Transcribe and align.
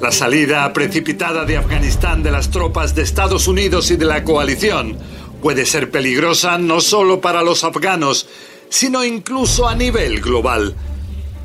La 0.00 0.12
salida 0.12 0.72
precipitada 0.72 1.44
de 1.44 1.56
Afganistán 1.56 2.22
de 2.22 2.30
las 2.30 2.50
tropas 2.50 2.94
de 2.94 3.02
Estados 3.02 3.48
Unidos 3.48 3.90
y 3.90 3.96
de 3.96 4.04
la 4.04 4.22
coalición 4.22 4.96
puede 5.42 5.66
ser 5.66 5.90
peligrosa 5.90 6.56
no 6.56 6.80
solo 6.80 7.20
para 7.20 7.42
los 7.42 7.64
afganos, 7.64 8.28
sino 8.68 9.04
incluso 9.04 9.66
a 9.66 9.74
nivel 9.74 10.20
global. 10.20 10.76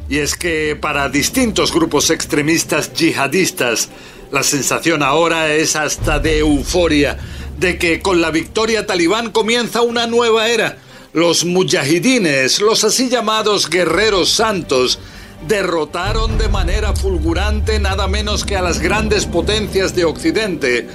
Y 0.08 0.20
es 0.20 0.36
que 0.36 0.78
para 0.80 1.10
distintos 1.10 1.74
grupos 1.74 2.12
extremistas 2.12 2.94
yihadistas, 2.94 3.90
la 4.32 4.44
sensación 4.44 5.02
ahora 5.02 5.52
es 5.52 5.76
hasta 5.76 6.20
de 6.20 6.38
euforia, 6.38 7.18
de 7.58 7.80
que 7.80 8.02
con 8.02 8.22
la 8.22 8.30
victoria 8.30 8.86
talibán 8.86 9.32
comienza 9.32 9.82
una 9.82 10.06
nueva 10.06 10.48
era. 10.48 10.78
Los 11.12 11.44
mujahidines, 11.44 12.62
los 12.62 12.84
así 12.84 13.10
llamados 13.10 13.68
guerreros 13.68 14.30
santos, 14.30 15.00
derrotaron 15.48 16.38
de 16.38 16.48
manera 16.48 16.96
fulgurante 16.96 17.80
nada 17.80 18.08
menos 18.08 18.46
que 18.46 18.56
a 18.56 18.62
las 18.62 18.80
grandes 18.80 19.26
potencias 19.26 19.96
de 19.96 20.06
Occidente, 20.06 20.88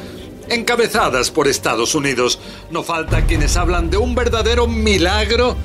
encabezadas 0.49 1.31
por 1.31 1.49
Estados 1.49 1.95
Unidos. 1.95 2.39
No 2.71 2.83
falta 2.83 3.27
quienes 3.27 3.57
hablan 3.57 3.91
de 3.91 3.99
un 3.99 4.15
verdadero 4.15 4.67
milagro 4.67 5.57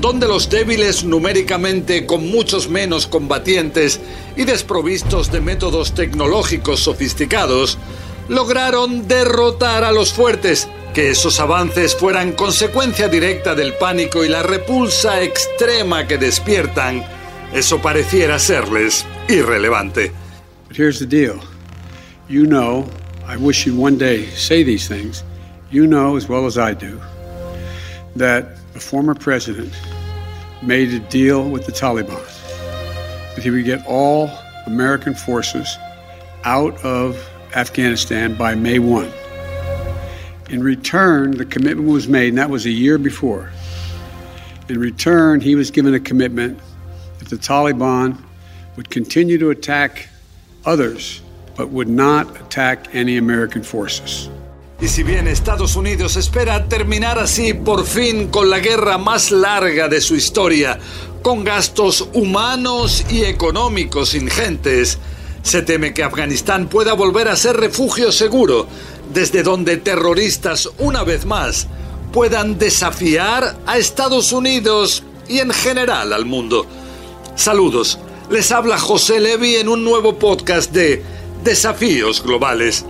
donde 0.00 0.26
los 0.26 0.50
débiles 0.50 1.04
numéricamente 1.04 2.06
con 2.06 2.28
muchos 2.28 2.68
menos 2.68 3.06
combatientes 3.06 4.00
y 4.36 4.44
desprovistos 4.44 5.30
de 5.30 5.40
métodos 5.40 5.94
tecnológicos 5.94 6.80
sofisticados, 6.80 7.78
lograron 8.28 9.06
derrotar 9.06 9.84
a 9.84 9.92
los 9.92 10.12
fuertes, 10.12 10.68
que 10.92 11.10
esos 11.10 11.38
avances 11.38 11.94
fueran 11.94 12.32
consecuencia 12.32 13.08
directa 13.08 13.54
del 13.54 13.74
pánico 13.74 14.24
y 14.24 14.28
la 14.28 14.42
repulsa 14.42 15.22
extrema 15.22 16.08
que 16.08 16.18
despiertan 16.18 17.21
eso 17.52 17.78
pareciera 17.78 18.38
serles 18.38 19.04
irrelevante. 19.28 20.10
But 20.68 20.76
here's 20.76 20.98
the 20.98 21.06
deal. 21.06 21.40
You 22.28 22.46
know, 22.46 22.88
I 23.26 23.36
wish 23.36 23.66
you'd 23.66 23.76
one 23.76 23.98
day 23.98 24.26
say 24.30 24.62
these 24.62 24.88
things. 24.88 25.22
You 25.70 25.86
know 25.86 26.16
as 26.16 26.28
well 26.28 26.46
as 26.46 26.58
I 26.58 26.74
do 26.74 27.00
that 28.16 28.58
a 28.74 28.80
former 28.80 29.14
president 29.14 29.72
made 30.62 30.92
a 30.92 30.98
deal 30.98 31.48
with 31.48 31.66
the 31.66 31.72
Taliban 31.72 32.22
that 33.34 33.42
he 33.42 33.50
would 33.50 33.64
get 33.64 33.84
all 33.86 34.30
American 34.66 35.14
forces 35.14 35.76
out 36.44 36.76
of 36.84 37.16
Afghanistan 37.54 38.34
by 38.34 38.54
May 38.54 38.78
1. 38.78 39.10
In 40.50 40.62
return, 40.62 41.32
the 41.32 41.46
commitment 41.46 41.88
was 41.88 42.08
made, 42.08 42.28
and 42.28 42.38
that 42.38 42.50
was 42.50 42.66
a 42.66 42.70
year 42.70 42.98
before. 42.98 43.50
In 44.68 44.78
return, 44.78 45.40
he 45.40 45.54
was 45.54 45.70
given 45.70 45.94
a 45.94 46.00
commitment 46.00 46.58
the 47.32 47.38
Taliban 47.38 48.18
would 48.76 48.90
continue 48.90 49.38
to 49.38 49.48
attack 49.48 50.08
others, 50.66 51.22
but 51.56 51.70
would 51.70 51.88
not 51.88 52.26
attack 52.38 52.94
any 52.94 53.16
American 53.16 53.62
forces. 53.62 54.28
Y 54.78 54.88
si 54.88 55.02
bien 55.02 55.26
Estados 55.26 55.74
Unidos 55.76 56.16
espera 56.16 56.68
terminar 56.68 57.18
así 57.18 57.54
por 57.54 57.86
fin 57.86 58.28
con 58.28 58.50
la 58.50 58.58
guerra 58.58 58.98
más 58.98 59.30
larga 59.30 59.88
de 59.88 60.02
su 60.02 60.14
historia, 60.14 60.78
con 61.22 61.42
gastos 61.42 62.06
humanos 62.12 63.06
y 63.08 63.22
económicos 63.24 64.14
ingentes, 64.14 64.98
se 65.42 65.62
teme 65.62 65.94
que 65.94 66.02
Afganistán 66.02 66.68
pueda 66.68 66.92
volver 66.92 67.28
a 67.28 67.36
ser 67.36 67.56
refugio 67.56 68.12
seguro, 68.12 68.66
desde 69.14 69.42
donde 69.42 69.78
terroristas, 69.78 70.68
una 70.78 71.02
vez 71.02 71.24
más, 71.24 71.66
puedan 72.12 72.58
desafiar 72.58 73.56
a 73.64 73.78
Estados 73.78 74.32
Unidos 74.32 75.02
y 75.28 75.38
en 75.38 75.50
general 75.50 76.12
al 76.12 76.26
mundo. 76.26 76.66
Saludos, 77.34 77.98
les 78.30 78.52
habla 78.52 78.78
José 78.78 79.18
Levi 79.18 79.56
en 79.56 79.68
un 79.68 79.84
nuevo 79.84 80.18
podcast 80.18 80.70
de 80.70 81.02
Desafíos 81.42 82.22
Globales. 82.22 82.84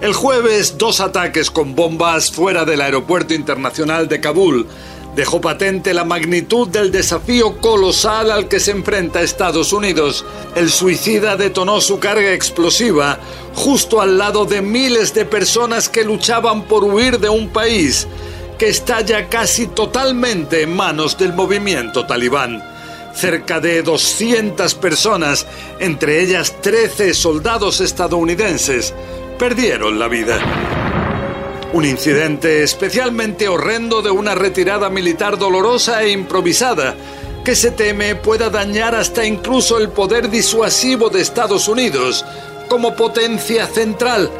El 0.00 0.14
jueves, 0.14 0.78
dos 0.78 1.00
ataques 1.00 1.50
con 1.50 1.74
bombas 1.74 2.32
fuera 2.32 2.64
del 2.64 2.80
aeropuerto 2.80 3.34
internacional 3.34 4.08
de 4.08 4.20
Kabul 4.20 4.66
dejó 5.14 5.42
patente 5.42 5.92
la 5.92 6.04
magnitud 6.04 6.68
del 6.68 6.90
desafío 6.90 7.60
colosal 7.60 8.30
al 8.30 8.48
que 8.48 8.60
se 8.60 8.70
enfrenta 8.70 9.20
Estados 9.20 9.74
Unidos. 9.74 10.24
El 10.56 10.70
suicida 10.70 11.36
detonó 11.36 11.82
su 11.82 11.98
carga 12.00 12.32
explosiva 12.32 13.18
justo 13.54 14.00
al 14.00 14.16
lado 14.16 14.46
de 14.46 14.62
miles 14.62 15.12
de 15.12 15.26
personas 15.26 15.90
que 15.90 16.02
luchaban 16.02 16.62
por 16.62 16.82
huir 16.82 17.20
de 17.20 17.28
un 17.28 17.50
país 17.50 18.08
que 18.58 18.68
está 18.68 19.02
ya 19.02 19.28
casi 19.28 19.66
totalmente 19.66 20.62
en 20.62 20.74
manos 20.74 21.18
del 21.18 21.34
movimiento 21.34 22.06
talibán. 22.06 22.71
Cerca 23.14 23.60
de 23.60 23.82
200 23.82 24.74
personas, 24.76 25.46
entre 25.78 26.22
ellas 26.22 26.60
13 26.60 27.14
soldados 27.14 27.80
estadounidenses, 27.80 28.94
perdieron 29.38 29.98
la 29.98 30.08
vida. 30.08 30.38
Un 31.72 31.84
incidente 31.84 32.62
especialmente 32.62 33.48
horrendo 33.48 34.02
de 34.02 34.10
una 34.10 34.34
retirada 34.34 34.90
militar 34.90 35.38
dolorosa 35.38 36.02
e 36.02 36.10
improvisada 36.10 36.94
que 37.44 37.56
se 37.56 37.70
teme 37.70 38.14
pueda 38.14 38.50
dañar 38.50 38.94
hasta 38.94 39.24
incluso 39.24 39.78
el 39.78 39.88
poder 39.88 40.30
disuasivo 40.30 41.10
de 41.10 41.20
Estados 41.20 41.68
Unidos 41.68 42.24
como 42.68 42.94
potencia 42.94 43.66
central, 43.66 44.30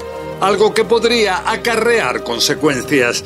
algo 0.41 0.73
que 0.73 0.85
podría 0.85 1.51
acarrear 1.51 2.23
consecuencias. 2.23 3.25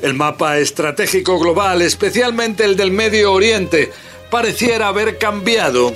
El 0.00 0.14
mapa 0.14 0.58
estratégico 0.58 1.38
global, 1.38 1.82
especialmente 1.82 2.64
el 2.64 2.76
del 2.76 2.90
Medio 2.90 3.32
Oriente, 3.32 3.90
pareciera 4.30 4.88
haber 4.88 5.18
cambiado, 5.18 5.92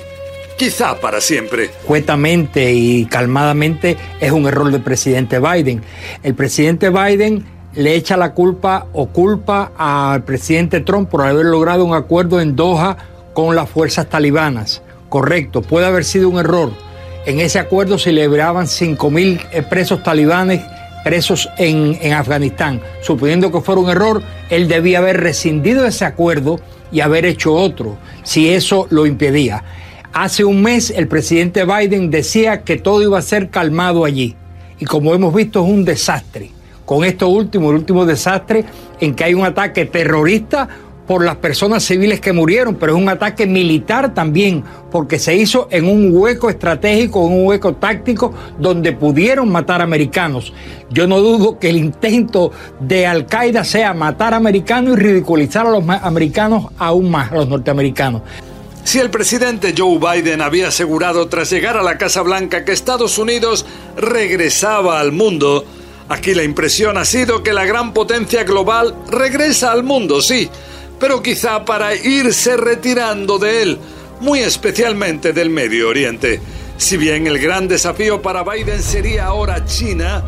quizá 0.57 0.99
para 0.99 1.21
siempre. 1.21 1.69
Cuetamente 1.85 2.71
y 2.73 3.05
calmadamente 3.05 3.97
es 4.19 4.31
un 4.31 4.47
error 4.47 4.71
del 4.71 4.81
presidente 4.81 5.39
Biden. 5.39 5.81
El 6.23 6.35
presidente 6.35 6.89
Biden 6.89 7.45
le 7.73 7.95
echa 7.95 8.17
la 8.17 8.33
culpa 8.33 8.87
o 8.93 9.07
culpa 9.07 9.71
al 9.77 10.23
presidente 10.23 10.81
Trump 10.81 11.09
por 11.09 11.21
haber 11.21 11.45
logrado 11.45 11.85
un 11.85 11.93
acuerdo 11.93 12.41
en 12.41 12.55
Doha 12.55 12.97
con 13.33 13.55
las 13.55 13.69
fuerzas 13.69 14.07
talibanas. 14.09 14.81
Correcto, 15.09 15.61
puede 15.61 15.85
haber 15.85 16.05
sido 16.05 16.29
un 16.29 16.39
error. 16.39 16.71
En 17.25 17.39
ese 17.39 17.59
acuerdo 17.59 17.97
se 17.99 18.11
liberaban 18.11 18.65
5.000 18.65 19.47
eh, 19.51 19.61
presos 19.63 20.03
talibanes 20.03 20.61
presos 21.03 21.49
en, 21.57 21.97
en 22.01 22.13
Afganistán. 22.13 22.81
Suponiendo 23.01 23.51
que 23.51 23.61
fuera 23.61 23.81
un 23.81 23.89
error, 23.89 24.21
él 24.49 24.67
debía 24.67 24.99
haber 24.99 25.19
rescindido 25.19 25.85
ese 25.85 26.05
acuerdo 26.05 26.59
y 26.91 26.99
haber 26.99 27.25
hecho 27.25 27.53
otro, 27.53 27.97
si 28.23 28.49
eso 28.49 28.87
lo 28.89 29.05
impedía. 29.05 29.63
Hace 30.13 30.43
un 30.43 30.61
mes 30.61 30.89
el 30.89 31.07
presidente 31.07 31.63
Biden 31.65 32.11
decía 32.11 32.63
que 32.63 32.77
todo 32.77 33.01
iba 33.01 33.17
a 33.17 33.21
ser 33.21 33.49
calmado 33.49 34.03
allí. 34.03 34.35
Y 34.79 34.85
como 34.85 35.13
hemos 35.13 35.33
visto 35.33 35.63
es 35.63 35.69
un 35.69 35.85
desastre. 35.85 36.51
Con 36.85 37.05
esto 37.05 37.29
último, 37.29 37.69
el 37.69 37.77
último 37.77 38.05
desastre 38.05 38.65
en 38.99 39.15
que 39.15 39.23
hay 39.23 39.33
un 39.33 39.45
ataque 39.45 39.85
terrorista 39.85 40.67
por 41.07 41.25
las 41.25 41.35
personas 41.37 41.83
civiles 41.83 42.21
que 42.21 42.33
murieron, 42.33 42.75
pero 42.75 42.95
es 42.95 43.01
un 43.01 43.09
ataque 43.09 43.45
militar 43.45 44.13
también, 44.13 44.63
porque 44.91 45.19
se 45.19 45.35
hizo 45.35 45.67
en 45.71 45.85
un 45.85 46.11
hueco 46.13 46.49
estratégico, 46.49 47.25
en 47.27 47.33
un 47.33 47.47
hueco 47.47 47.73
táctico, 47.75 48.33
donde 48.59 48.93
pudieron 48.93 49.51
matar 49.51 49.81
americanos. 49.81 50.53
Yo 50.89 51.07
no 51.07 51.19
dudo 51.19 51.59
que 51.59 51.69
el 51.69 51.77
intento 51.77 52.51
de 52.79 53.07
Al 53.07 53.25
Qaeda 53.25 53.63
sea 53.63 53.93
matar 53.93 54.33
americanos 54.33 54.97
y 54.97 55.01
ridiculizar 55.01 55.67
a 55.67 55.71
los 55.71 55.87
americanos 55.87 56.67
aún 56.77 57.11
más, 57.11 57.31
a 57.31 57.35
los 57.35 57.47
norteamericanos. 57.47 58.21
Si 58.83 58.99
el 58.99 59.09
presidente 59.09 59.73
Joe 59.77 59.99
Biden 59.99 60.41
había 60.41 60.69
asegurado 60.69 61.27
tras 61.27 61.51
llegar 61.51 61.77
a 61.77 61.83
la 61.83 61.97
Casa 61.97 62.23
Blanca 62.23 62.65
que 62.65 62.71
Estados 62.71 63.17
Unidos 63.17 63.65
regresaba 63.95 64.99
al 64.99 65.11
mundo, 65.11 65.63
aquí 66.09 66.33
la 66.33 66.43
impresión 66.43 66.97
ha 66.97 67.05
sido 67.05 67.43
que 67.43 67.53
la 67.53 67.65
gran 67.65 67.93
potencia 67.93 68.43
global 68.43 68.95
regresa 69.09 69.71
al 69.71 69.83
mundo, 69.83 70.21
sí, 70.21 70.49
pero 71.01 71.23
quizá 71.23 71.65
para 71.65 71.95
irse 71.95 72.55
retirando 72.55 73.39
de 73.39 73.63
él, 73.63 73.79
muy 74.19 74.39
especialmente 74.39 75.33
del 75.33 75.49
Medio 75.49 75.89
Oriente. 75.89 76.39
Si 76.77 76.95
bien 76.95 77.25
el 77.25 77.39
gran 77.39 77.67
desafío 77.67 78.21
para 78.21 78.43
Biden 78.43 78.83
sería 78.83 79.25
ahora 79.25 79.65
China, 79.65 80.23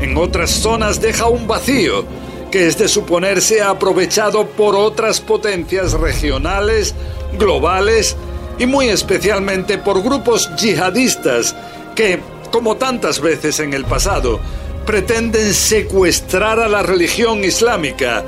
en 0.00 0.16
otras 0.16 0.50
zonas 0.50 1.00
deja 1.00 1.26
un 1.26 1.46
vacío 1.46 2.04
que 2.50 2.66
es 2.66 2.76
de 2.76 2.88
suponerse 2.88 3.62
aprovechado 3.62 4.48
por 4.48 4.74
otras 4.74 5.20
potencias 5.20 5.92
regionales, 5.92 6.92
globales 7.38 8.16
y 8.58 8.66
muy 8.66 8.88
especialmente 8.88 9.78
por 9.78 10.02
grupos 10.02 10.50
yihadistas 10.56 11.54
que, 11.94 12.18
como 12.50 12.76
tantas 12.76 13.20
veces 13.20 13.60
en 13.60 13.74
el 13.74 13.84
pasado, 13.84 14.40
pretenden 14.86 15.54
secuestrar 15.54 16.58
a 16.58 16.68
la 16.68 16.82
religión 16.82 17.44
islámica 17.44 18.24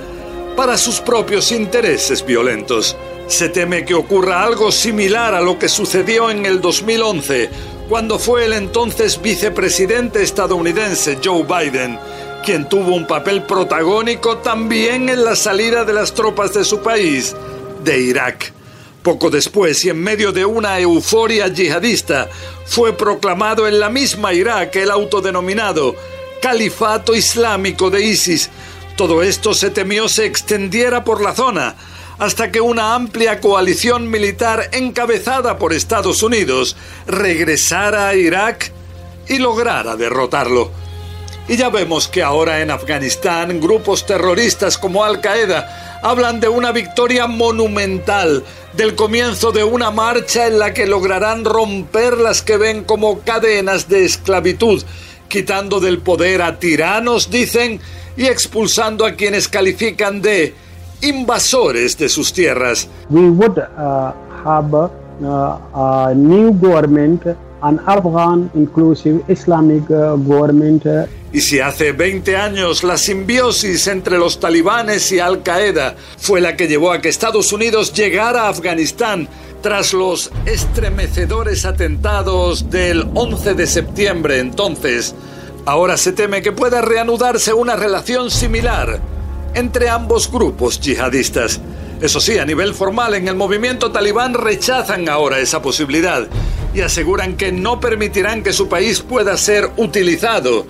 para 0.58 0.76
sus 0.76 1.00
propios 1.00 1.52
intereses 1.52 2.26
violentos. 2.26 2.96
Se 3.28 3.48
teme 3.48 3.84
que 3.84 3.94
ocurra 3.94 4.42
algo 4.42 4.72
similar 4.72 5.32
a 5.32 5.40
lo 5.40 5.56
que 5.56 5.68
sucedió 5.68 6.32
en 6.32 6.44
el 6.46 6.60
2011, 6.60 7.48
cuando 7.88 8.18
fue 8.18 8.44
el 8.44 8.52
entonces 8.52 9.22
vicepresidente 9.22 10.20
estadounidense 10.20 11.20
Joe 11.24 11.44
Biden 11.44 11.96
quien 12.44 12.68
tuvo 12.68 12.96
un 12.96 13.06
papel 13.06 13.44
protagónico 13.44 14.38
también 14.38 15.08
en 15.08 15.24
la 15.24 15.36
salida 15.36 15.84
de 15.84 15.92
las 15.92 16.12
tropas 16.14 16.54
de 16.54 16.64
su 16.64 16.80
país, 16.80 17.36
de 17.84 18.00
Irak. 18.00 18.52
Poco 19.04 19.30
después, 19.30 19.84
y 19.84 19.90
en 19.90 20.02
medio 20.02 20.32
de 20.32 20.44
una 20.44 20.80
euforia 20.80 21.46
yihadista, 21.46 22.28
fue 22.66 22.96
proclamado 22.96 23.68
en 23.68 23.78
la 23.78 23.90
misma 23.90 24.32
Irak 24.32 24.74
el 24.74 24.90
autodenominado 24.90 25.94
Califato 26.42 27.14
Islámico 27.14 27.90
de 27.90 28.04
ISIS. 28.04 28.50
Todo 28.98 29.22
esto 29.22 29.54
se 29.54 29.70
temió 29.70 30.08
se 30.08 30.26
extendiera 30.26 31.04
por 31.04 31.22
la 31.22 31.32
zona, 31.32 31.76
hasta 32.18 32.50
que 32.50 32.60
una 32.60 32.96
amplia 32.96 33.40
coalición 33.40 34.10
militar 34.10 34.70
encabezada 34.72 35.56
por 35.56 35.72
Estados 35.72 36.24
Unidos 36.24 36.76
regresara 37.06 38.08
a 38.08 38.16
Irak 38.16 38.72
y 39.28 39.38
lograra 39.38 39.94
derrotarlo. 39.94 40.72
Y 41.46 41.56
ya 41.56 41.68
vemos 41.68 42.08
que 42.08 42.24
ahora 42.24 42.60
en 42.60 42.72
Afganistán 42.72 43.60
grupos 43.60 44.04
terroristas 44.04 44.76
como 44.76 45.04
Al 45.04 45.20
Qaeda 45.20 46.00
hablan 46.02 46.40
de 46.40 46.48
una 46.48 46.72
victoria 46.72 47.28
monumental, 47.28 48.42
del 48.72 48.96
comienzo 48.96 49.52
de 49.52 49.62
una 49.62 49.92
marcha 49.92 50.48
en 50.48 50.58
la 50.58 50.74
que 50.74 50.88
lograrán 50.88 51.44
romper 51.44 52.18
las 52.18 52.42
que 52.42 52.56
ven 52.56 52.82
como 52.82 53.20
cadenas 53.20 53.88
de 53.88 54.04
esclavitud, 54.04 54.82
quitando 55.28 55.80
del 55.80 55.98
poder 55.98 56.42
a 56.42 56.58
tiranos, 56.58 57.30
dicen, 57.30 57.80
y 58.16 58.26
expulsando 58.26 59.06
a 59.06 59.12
quienes 59.12 59.48
califican 59.48 60.20
de 60.20 60.54
invasores 61.02 61.96
de 61.96 62.08
sus 62.08 62.32
tierras. 62.32 62.88
We 63.10 63.30
would 63.30 63.58
uh, 63.58 64.12
have 64.44 64.74
uh, 64.74 66.08
a 66.08 66.14
new 66.14 66.52
government, 66.52 67.24
an 67.62 67.80
Afghan 67.86 68.50
inclusive 68.54 69.22
Islamic 69.28 69.88
uh, 69.90 70.16
government. 70.16 70.84
Y 71.30 71.42
si 71.42 71.60
hace 71.60 71.92
20 71.92 72.36
años 72.36 72.82
la 72.82 72.96
simbiosis 72.96 73.86
entre 73.86 74.16
los 74.16 74.40
talibanes 74.40 75.12
y 75.12 75.20
Al 75.20 75.42
Qaeda 75.42 75.94
fue 76.16 76.40
la 76.40 76.56
que 76.56 76.68
llevó 76.68 76.90
a 76.90 77.02
que 77.02 77.10
Estados 77.10 77.52
Unidos 77.52 77.92
llegara 77.92 78.44
a 78.44 78.48
Afganistán 78.48 79.28
tras 79.62 79.92
los 79.92 80.30
estremecedores 80.46 81.64
atentados 81.64 82.70
del 82.70 83.08
11 83.14 83.54
de 83.54 83.66
septiembre 83.66 84.38
entonces, 84.38 85.14
ahora 85.66 85.96
se 85.96 86.12
teme 86.12 86.42
que 86.42 86.52
pueda 86.52 86.80
reanudarse 86.80 87.52
una 87.52 87.76
relación 87.76 88.30
similar 88.30 89.00
entre 89.54 89.88
ambos 89.88 90.30
grupos 90.30 90.80
yihadistas. 90.80 91.60
Eso 92.00 92.20
sí, 92.20 92.38
a 92.38 92.44
nivel 92.44 92.74
formal, 92.74 93.14
en 93.14 93.26
el 93.26 93.34
movimiento 93.34 93.90
talibán 93.90 94.34
rechazan 94.34 95.08
ahora 95.08 95.40
esa 95.40 95.60
posibilidad 95.60 96.28
y 96.72 96.80
aseguran 96.80 97.36
que 97.36 97.50
no 97.50 97.80
permitirán 97.80 98.42
que 98.44 98.52
su 98.52 98.68
país 98.68 99.00
pueda 99.00 99.36
ser 99.36 99.70
utilizado 99.76 100.66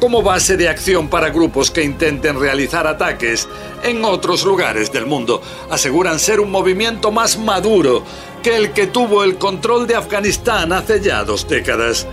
como 0.00 0.22
base 0.22 0.56
de 0.56 0.68
acción 0.68 1.08
para 1.08 1.30
grupos 1.30 1.70
que 1.70 1.82
intenten 1.82 2.38
realizar 2.38 2.86
ataques 2.86 3.48
en 3.82 4.04
otros 4.04 4.44
lugares 4.44 4.92
del 4.92 5.06
mundo. 5.06 5.42
Aseguran 5.70 6.18
ser 6.18 6.40
un 6.40 6.50
movimiento 6.50 7.10
más 7.10 7.36
maduro 7.36 8.04
que 8.48 8.56
el 8.56 8.72
que 8.72 8.86
tuvo 8.86 9.24
el 9.24 9.36
control 9.36 9.86
de 9.86 9.94
Afganistán 9.94 10.72
hace 10.72 11.02
ya 11.02 11.22
dos 11.22 11.46
décadas. 11.46 12.06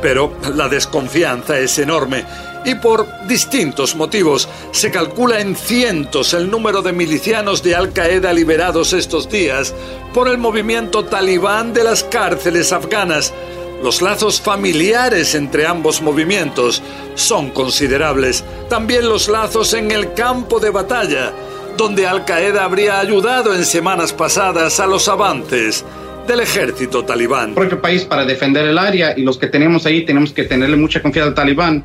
Pero 0.00 0.32
la 0.54 0.68
desconfianza 0.68 1.58
es 1.58 1.76
enorme 1.76 2.24
y 2.64 2.76
por 2.76 3.04
distintos 3.26 3.96
motivos 3.96 4.48
se 4.70 4.92
calcula 4.92 5.40
en 5.40 5.56
cientos 5.56 6.34
el 6.34 6.48
número 6.48 6.82
de 6.82 6.92
milicianos 6.92 7.64
de 7.64 7.74
Al 7.74 7.92
Qaeda 7.92 8.32
liberados 8.32 8.92
estos 8.92 9.28
días 9.28 9.74
por 10.14 10.28
el 10.28 10.38
movimiento 10.38 11.04
talibán 11.04 11.72
de 11.72 11.82
las 11.82 12.04
cárceles 12.04 12.72
afganas 12.72 13.34
los 13.82 14.00
lazos 14.00 14.40
familiares 14.40 15.34
entre 15.34 15.66
ambos 15.66 16.00
movimientos 16.00 16.80
son 17.16 17.50
considerables. 17.50 18.44
También 18.68 19.08
los 19.08 19.28
lazos 19.28 19.74
en 19.74 19.90
el 19.90 20.14
campo 20.14 20.60
de 20.60 20.70
batalla, 20.70 21.32
donde 21.76 22.06
Al 22.06 22.24
Qaeda 22.24 22.64
habría 22.64 23.00
ayudado 23.00 23.54
en 23.54 23.64
semanas 23.64 24.12
pasadas 24.12 24.80
a 24.80 24.86
los 24.86 25.08
avances 25.08 25.84
del 26.26 26.40
ejército 26.40 27.04
talibán. 27.04 27.54
Propio 27.54 27.80
país 27.80 28.04
para 28.04 28.24
defender 28.24 28.66
el 28.66 28.78
área 28.78 29.14
y 29.16 29.22
los 29.22 29.38
que 29.38 29.46
tenemos 29.46 29.86
ahí 29.86 30.04
tenemos 30.04 30.32
que 30.32 30.44
tenerle 30.44 30.76
mucha 30.76 31.02
confianza 31.02 31.28
al 31.28 31.34
talibán. 31.34 31.84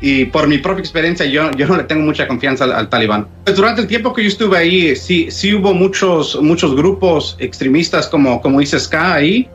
Y 0.00 0.26
por 0.26 0.46
mi 0.46 0.58
propia 0.58 0.80
experiencia, 0.80 1.26
yo, 1.26 1.50
yo 1.52 1.66
no 1.66 1.76
le 1.76 1.84
tengo 1.84 2.02
mucha 2.02 2.28
confianza 2.28 2.64
al, 2.64 2.88
talibán. 2.88 3.26
Pues 3.44 3.56
durante 3.56 3.80
el 3.80 3.88
tiempo 3.88 4.12
que 4.12 4.22
yo 4.22 4.28
estuve 4.28 4.56
ahí, 4.56 4.94
sí, 4.94 5.28
sí 5.30 5.54
hubo 5.54 5.74
muchos, 5.74 6.40
muchos 6.40 6.76
grupos 6.76 7.36
extremistas 7.40 8.06
como, 8.06 8.40
como 8.40 8.60
dice 8.60 8.78
Ska 8.78 9.14
ahí, 9.14 9.48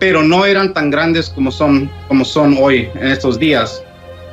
pero 0.00 0.22
no 0.22 0.44
eran 0.44 0.74
tan 0.74 0.90
grandes 0.90 1.28
como 1.28 1.52
son, 1.52 1.90
como 2.08 2.24
son 2.24 2.56
hoy 2.60 2.88
en 2.96 3.08
estos 3.08 3.38
días. 3.38 3.82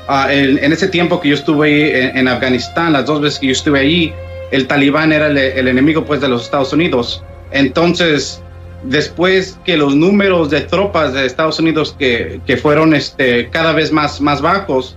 Ah, 0.07 0.33
en, 0.33 0.73
ese 0.73 0.87
tiempo 0.87 1.21
que 1.21 1.29
yo 1.29 1.35
estuve 1.35 2.17
en, 2.17 2.27
Afganistán, 2.27 2.93
las 2.93 3.05
dos 3.05 3.21
veces 3.21 3.39
que 3.39 3.47
yo 3.47 3.51
estuve 3.53 3.79
ahí, 3.79 4.13
el 4.53 4.67
talibán 4.67 5.11
era 5.11 5.27
el, 5.27 5.67
enemigo 5.67 6.05
pues 6.05 6.21
de 6.21 6.27
los 6.27 6.43
Estados 6.43 6.71
Unidos. 6.73 7.23
Entonces, 7.51 8.39
después 8.83 9.57
que 9.65 9.75
los 9.77 9.95
números 9.95 10.51
de 10.51 10.61
tropas 10.61 11.13
de 11.13 11.25
Estados 11.25 11.59
Unidos 11.59 11.95
que, 11.97 12.39
que 12.45 12.55
fueron 12.55 12.93
este, 12.93 13.49
cada 13.49 13.73
vez 13.73 13.91
más, 13.91 14.21
más 14.21 14.41
bajos, 14.41 14.95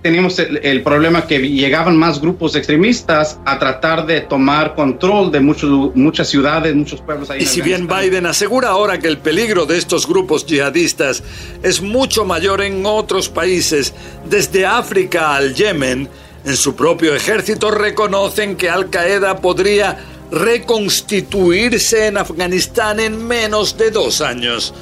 teníamos 0.00 0.38
el, 0.38 0.82
problema 0.84 1.26
que 1.26 1.40
llegaban 1.40 1.96
más 1.96 2.20
grupos 2.20 2.54
extremistas 2.54 3.40
a 3.44 3.58
tratar 3.58 4.06
de 4.06 4.20
tomar 4.20 4.76
control 4.76 5.32
de 5.32 5.40
muchos, 5.40 5.96
muchas 5.96 6.28
ciudades, 6.28 6.72
muchos 6.76 7.00
pueblos. 7.00 7.28
Ahí 7.28 7.42
y 7.42 7.46
si 7.46 7.60
bien 7.60 7.88
Biden 7.88 8.26
asegura 8.26 8.68
ahora 8.68 9.00
que 9.00 9.08
el 9.08 9.18
peligro 9.18 9.66
de 9.66 9.76
estos 9.76 10.06
grupos 10.06 10.46
yihadistas 10.46 11.24
es 11.64 11.82
mucho 11.82 12.24
mayor 12.24 12.62
en 12.62 12.86
otros 12.86 13.28
países, 13.28 13.92
desde 14.30 14.64
África 14.64 15.34
al 15.34 15.54
Yemen, 15.54 16.08
en 16.46 16.56
su 16.56 16.76
propio 16.76 17.14
ejército 17.14 17.72
reconocen 17.72 18.56
que 18.56 18.70
Al 18.70 18.88
Qaeda 18.88 19.40
podría 19.40 19.98
reconstituirse 20.30 22.06
en 22.06 22.16
Afganistán 22.16 23.00
en 23.00 23.26
menos 23.26 23.76
de 23.76 23.90
dos 23.90 24.20
años. 24.20 24.72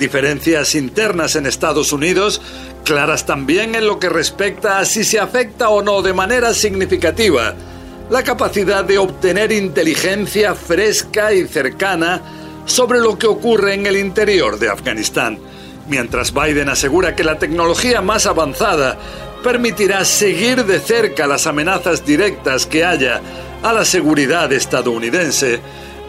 Diferencias 0.00 0.74
internas 0.74 1.36
en 1.36 1.46
Estados 1.46 1.92
Unidos 1.92 2.42
claras 2.84 3.24
también 3.24 3.76
en 3.76 3.86
lo 3.86 4.00
que 4.00 4.08
respecta 4.08 4.78
a 4.78 4.84
si 4.84 5.04
se 5.04 5.20
afecta 5.20 5.68
o 5.70 5.80
no 5.80 6.02
de 6.02 6.12
manera 6.12 6.52
significativa 6.52 7.54
la 8.10 8.22
capacidad 8.22 8.84
de 8.84 8.98
obtener 8.98 9.52
inteligencia 9.52 10.54
fresca 10.54 11.32
y 11.32 11.46
cercana 11.46 12.20
sobre 12.64 12.98
lo 12.98 13.16
que 13.16 13.28
ocurre 13.28 13.74
en 13.74 13.86
el 13.86 13.96
interior 13.96 14.58
de 14.58 14.70
Afganistán, 14.70 15.38
mientras 15.88 16.32
Biden 16.32 16.68
asegura 16.68 17.14
que 17.14 17.24
la 17.24 17.38
tecnología 17.38 18.00
más 18.00 18.26
avanzada 18.26 18.96
permitirá 19.42 20.04
seguir 20.04 20.64
de 20.64 20.80
cerca 20.80 21.26
las 21.26 21.46
amenazas 21.46 22.04
directas 22.04 22.66
que 22.66 22.84
haya 22.84 23.20
a 23.62 23.72
la 23.72 23.84
seguridad 23.84 24.52
estadounidense, 24.52 25.60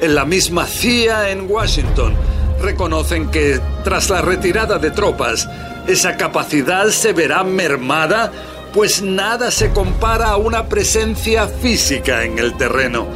en 0.01 0.15
la 0.15 0.25
misma 0.25 0.65
CIA 0.65 1.31
en 1.31 1.49
Washington 1.49 2.15
reconocen 2.61 3.29
que 3.29 3.59
tras 3.83 4.09
la 4.09 4.21
retirada 4.21 4.79
de 4.79 4.91
tropas, 4.91 5.47
esa 5.87 6.17
capacidad 6.17 6.87
se 6.87 7.13
verá 7.13 7.43
mermada, 7.43 8.31
pues 8.73 9.01
nada 9.01 9.51
se 9.51 9.71
compara 9.71 10.29
a 10.29 10.37
una 10.37 10.67
presencia 10.67 11.47
física 11.47 12.23
en 12.23 12.39
el 12.39 12.55
terreno. 12.57 13.07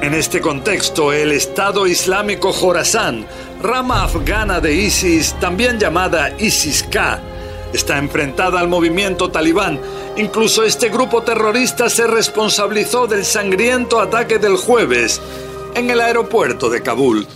En 0.00 0.14
este 0.14 0.40
contexto, 0.40 1.12
el 1.12 1.32
Estado 1.32 1.86
Islámico 1.86 2.52
Jorazán, 2.52 3.26
rama 3.60 4.04
afgana 4.04 4.60
de 4.60 4.74
ISIS, 4.74 5.34
también 5.38 5.78
llamada 5.78 6.34
ISIS-K, 6.38 7.20
está 7.72 7.98
enfrentada 7.98 8.58
al 8.58 8.68
movimiento 8.68 9.30
talibán. 9.30 9.80
Incluso 10.16 10.64
este 10.64 10.88
grupo 10.88 11.22
terrorista 11.22 11.88
se 11.88 12.06
responsabilizó 12.06 13.06
del 13.06 13.24
sangriento 13.24 14.00
ataque 14.00 14.38
del 14.38 14.56
jueves 14.56 15.20
en 15.74 15.90
el 15.90 16.00
aeropuerto 16.00 16.70
de 16.70 16.82
Kabul. 16.82 17.26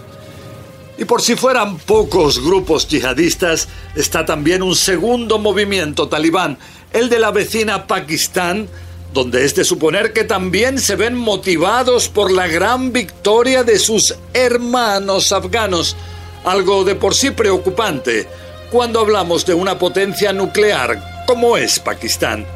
Y 0.97 1.04
por 1.04 1.23
si 1.23 1.35
fueran 1.35 1.78
pocos 1.78 2.43
grupos 2.43 2.88
yihadistas, 2.88 3.69
está 3.95 4.25
también 4.25 4.62
un 4.62 4.76
segundo 4.76 5.38
movimiento 5.38 6.09
talibán, 6.09 6.59
el 6.93 7.09
de 7.09 7.19
la 7.19 7.33
vecina 7.33 7.87
Pakistán, 7.87 8.69
donde 9.12 9.45
es 9.45 9.54
de 9.54 9.64
suponer 9.64 10.12
que 10.12 10.25
también 10.25 10.78
se 10.78 10.97
ven 10.97 11.14
motivados 11.14 12.09
por 12.09 12.33
la 12.33 12.47
gran 12.47 12.93
victoria 12.93 13.62
de 13.62 13.78
sus 13.78 14.14
hermanos 14.33 15.33
afganos, 15.33 15.97
algo 16.44 16.84
de 16.84 16.94
por 16.94 17.14
sí 17.14 17.30
preocupante 17.30 18.26
cuando 18.70 19.00
hablamos 19.00 19.46
de 19.46 19.54
una 19.54 19.78
potencia 19.78 20.32
nuclear 20.32 21.24
como 21.26 21.56
es 21.56 21.78
Pakistán. 21.80 22.46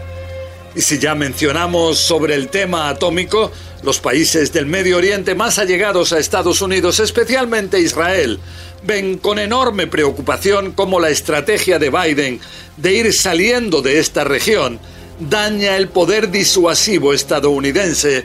Y 0.74 0.82
si 0.82 0.98
ya 0.98 1.14
mencionamos 1.14 1.98
sobre 1.98 2.34
el 2.34 2.48
tema 2.48 2.88
atómico, 2.88 3.50
Los 3.82 4.00
países 4.00 4.52
del 4.52 4.66
Medio 4.66 4.96
Oriente 4.96 5.36
más 5.36 5.58
allegados 5.60 6.12
a 6.12 6.18
Estados 6.18 6.60
Unidos, 6.62 6.98
especialmente 6.98 7.78
Israel, 7.78 8.40
ven 8.82 9.18
con 9.18 9.38
enorme 9.38 9.86
preocupación 9.86 10.72
cómo 10.72 10.98
la 10.98 11.10
estrategia 11.10 11.78
de 11.78 11.90
Biden 11.90 12.40
de 12.76 12.92
ir 12.92 13.12
saliendo 13.12 13.80
de 13.80 14.00
esta 14.00 14.24
región 14.24 14.80
daña 15.20 15.76
el 15.76 15.88
poder 15.88 16.30
disuasivo 16.30 17.12
estadounidense, 17.12 18.24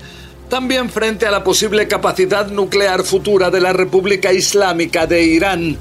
también 0.49 0.89
frente 0.89 1.25
a 1.25 1.31
la 1.31 1.43
posible 1.43 1.87
capacidad 1.87 2.47
nuclear 2.47 3.03
futura 3.03 3.49
de 3.49 3.61
la 3.61 3.73
República 3.73 4.31
Islámica 4.31 5.07
de 5.07 5.23
Irán. 5.23 5.77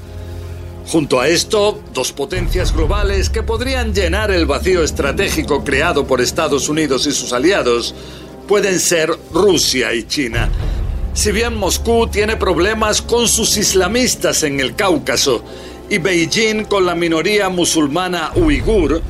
Junto 0.87 1.19
a 1.19 1.27
esto, 1.27 1.79
dos 1.93 2.11
potencias 2.11 2.73
globales 2.73 3.29
que 3.29 3.43
podrían 3.43 3.93
llenar 3.93 4.31
el 4.31 4.45
vacío 4.45 4.83
estratégico 4.83 5.63
creado 5.63 6.05
por 6.05 6.19
Estados 6.19 6.67
Unidos 6.67 7.07
y 7.07 7.11
sus 7.11 7.31
aliados 7.31 7.95
pueden 8.47 8.79
ser 8.79 9.11
Rusia 9.31 9.93
y 9.93 10.03
China. 10.03 10.49
Si 11.13 11.31
bien 11.31 11.55
Moscú 11.55 12.07
tiene 12.07 12.35
problemas 12.35 13.01
con 13.01 13.27
sus 13.27 13.55
islamistas 13.55 14.43
en 14.43 14.59
el 14.59 14.75
Cáucaso 14.75 15.43
y 15.89 15.99
Beijing 15.99 16.65
con 16.65 16.85
la 16.85 16.95
minoría 16.95 17.49
musulmana 17.49 18.31
uigur, 18.35 19.01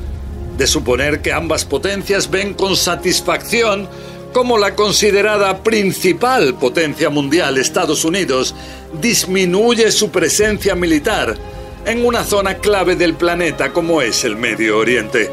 de 0.57 0.67
suponer 0.67 1.22
que 1.22 1.31
ambas 1.31 1.65
potencias 1.65 2.29
ven 2.29 2.53
con 2.53 2.75
satisfacción 2.75 3.88
como 4.33 4.57
la 4.57 4.75
considerada 4.75 5.63
principal 5.63 6.55
potencia 6.55 7.09
mundial, 7.09 7.57
Estados 7.57 8.03
Unidos, 8.03 8.55
disminuye 8.99 9.91
su 9.91 10.09
presencia 10.09 10.75
militar 10.75 11.37
en 11.85 12.05
una 12.05 12.23
zona 12.23 12.55
clave 12.55 12.95
del 12.95 13.13
planeta 13.13 13.71
como 13.71 14.01
es 14.01 14.23
el 14.23 14.35
Medio 14.35 14.79
Oriente. 14.79 15.29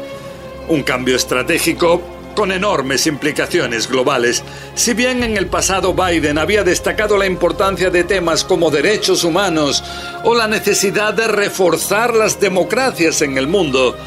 Un 0.69 0.83
cambio 0.83 1.15
estratégico 1.15 2.01
con 2.35 2.51
enormes 2.51 3.07
implicaciones 3.07 3.89
globales. 3.89 4.43
Si 4.75 4.93
bien 4.93 5.23
en 5.23 5.35
el 5.35 5.47
pasado 5.47 5.93
Biden 5.93 6.37
había 6.37 6.63
destacado 6.63 7.17
la 7.17 7.25
importancia 7.25 7.89
de 7.89 8.03
temas 8.03 8.43
como 8.43 8.71
derechos 8.71 9.23
humanos 9.23 9.83
o 10.23 10.35
la 10.35 10.47
necesidad 10.47 11.13
de 11.13 11.27
reforzar 11.27 12.13
las 12.13 12.39
democracias 12.39 13.21
en 13.21 13.37
el 13.37 13.47
mundo, 13.47 13.97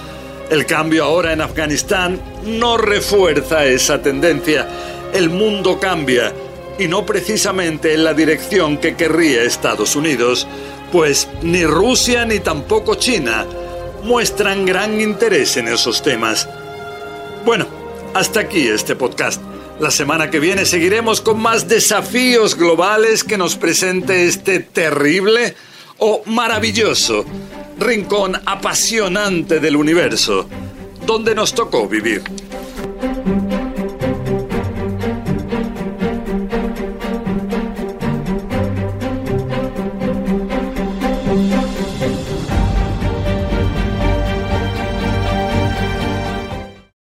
el 0.55 0.67
cambio 0.67 1.03
ahora 1.05 1.33
en 1.33 1.41
Afganistán 1.41 2.21
no 2.47 2.77
refuerza 2.77 3.67
esa 3.67 4.01
tendencia. 4.01 4.69
El 5.13 5.29
mundo 5.29 5.81
cambia 5.81 6.33
y 6.79 6.87
no 6.87 7.05
precisamente 7.05 7.93
en 7.93 8.05
la 8.05 8.15
dirección 8.15 8.79
que 8.79 8.95
querría 8.95 9.43
Estados 9.43 9.97
Unidos, 9.97 10.47
pues 10.93 11.29
ni 11.43 11.65
Rusia 11.65 12.25
ni 12.25 12.39
tampoco 12.39 12.95
China 12.95 13.45
muestran 14.05 14.65
gran 14.65 15.01
interés 15.01 15.57
en 15.57 15.67
esos 15.67 16.03
temas. 16.03 16.49
Bueno, 17.45 17.67
hasta 18.15 18.41
aquí 18.41 18.69
este 18.69 18.95
podcast. 18.95 19.43
La 19.81 19.91
semana 19.91 20.31
que 20.31 20.39
viene 20.39 20.67
seguiremos 20.67 21.21
con 21.21 21.43
más 21.43 21.67
desafíos 21.67 22.57
globales 22.57 23.25
que 23.25 23.37
nos 23.37 23.57
presente 23.57 24.27
este 24.27 24.61
terrible 24.61 25.57
o 25.99 26.23
maravilloso 26.27 27.25
rincón 27.79 28.41
apasionante 28.47 29.61
del 29.61 29.77
universo, 29.77 30.49
donde 31.07 31.35
nos 31.35 31.55
tocó 31.55 31.89
vivir. 31.89 32.23